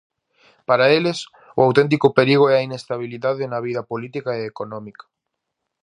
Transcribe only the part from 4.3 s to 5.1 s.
e económica.